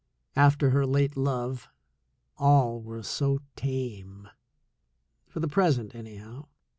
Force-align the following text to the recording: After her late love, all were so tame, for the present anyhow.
After 0.35 0.71
her 0.71 0.83
late 0.87 1.15
love, 1.15 1.69
all 2.35 2.81
were 2.81 3.03
so 3.03 3.37
tame, 3.55 4.29
for 5.27 5.39
the 5.39 5.47
present 5.47 5.93
anyhow. 5.93 6.47